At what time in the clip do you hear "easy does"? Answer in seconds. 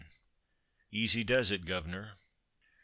0.89-1.51